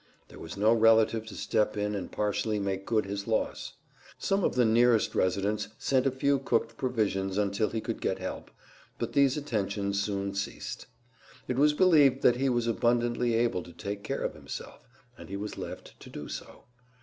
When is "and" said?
1.93-2.11, 15.19-15.29